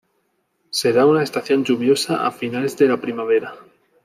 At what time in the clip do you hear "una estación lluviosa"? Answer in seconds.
1.05-2.25